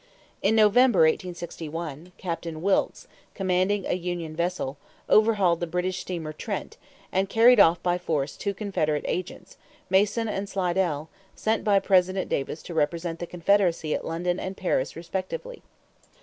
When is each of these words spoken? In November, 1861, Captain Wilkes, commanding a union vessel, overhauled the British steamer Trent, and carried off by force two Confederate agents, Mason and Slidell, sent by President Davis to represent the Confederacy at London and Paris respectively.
In 0.41 0.55
November, 0.55 1.01
1861, 1.01 2.11
Captain 2.17 2.63
Wilkes, 2.63 3.07
commanding 3.35 3.85
a 3.85 3.93
union 3.93 4.35
vessel, 4.35 4.77
overhauled 5.07 5.59
the 5.59 5.67
British 5.67 5.99
steamer 5.99 6.33
Trent, 6.33 6.75
and 7.11 7.29
carried 7.29 7.59
off 7.59 7.83
by 7.83 7.99
force 7.99 8.35
two 8.35 8.55
Confederate 8.55 9.05
agents, 9.07 9.57
Mason 9.91 10.27
and 10.27 10.49
Slidell, 10.49 11.09
sent 11.35 11.63
by 11.63 11.77
President 11.77 12.29
Davis 12.31 12.63
to 12.63 12.73
represent 12.73 13.19
the 13.19 13.27
Confederacy 13.27 13.93
at 13.93 14.03
London 14.03 14.39
and 14.39 14.57
Paris 14.57 14.95
respectively. 14.95 15.61